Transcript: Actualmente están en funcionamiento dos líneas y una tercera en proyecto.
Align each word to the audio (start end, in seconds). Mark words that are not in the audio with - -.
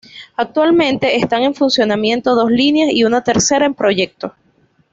Actualmente 0.35 1.15
están 1.17 1.43
en 1.43 1.53
funcionamiento 1.53 2.33
dos 2.33 2.49
líneas 2.49 2.89
y 2.91 3.03
una 3.03 3.23
tercera 3.23 3.67
en 3.67 3.75
proyecto. 3.75 4.33